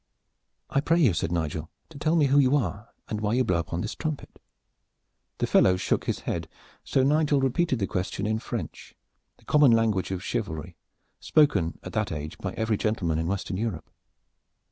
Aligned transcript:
"I 0.71 0.81
pray 0.81 0.99
you," 0.99 1.13
said 1.13 1.31
Nigel, 1.31 1.69
"to 1.89 1.99
tell 1.99 2.15
me 2.15 2.25
who 2.25 2.39
you 2.39 2.55
are 2.55 2.89
and 3.07 3.21
why 3.21 3.33
you 3.33 3.43
blow 3.43 3.59
upon 3.59 3.81
this 3.81 3.93
trumpet." 3.93 4.39
The 5.37 5.45
fellow 5.45 5.77
shook 5.77 6.05
his 6.05 6.21
head, 6.21 6.49
so 6.83 7.03
Nigel 7.03 7.39
repeated 7.39 7.77
the 7.77 7.85
question 7.85 8.25
in 8.25 8.39
French, 8.39 8.95
the 9.37 9.45
common 9.45 9.69
language 9.69 10.09
of 10.09 10.23
chivalry, 10.23 10.75
spoken 11.19 11.77
at 11.83 11.93
that 11.93 12.11
age 12.11 12.39
by 12.39 12.53
every 12.53 12.77
gentleman 12.77 13.19
in 13.19 13.27
Western 13.27 13.57
Europe. 13.57 13.91